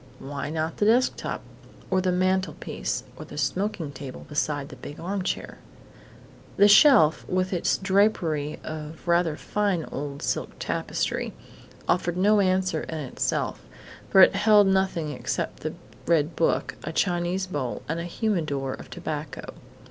[0.17, 1.43] Why not the desk top,
[1.91, 5.59] or the mantelpiece, or the smoking table beside the big armchair?
[6.57, 11.33] The shelf, with its drapery of rather fine old silk tapestry,
[11.87, 13.63] offered no answer in itself,
[14.09, 15.75] for it held nothing except the
[16.07, 19.53] red book, a Chinese bowl, and a humidor of tobacco.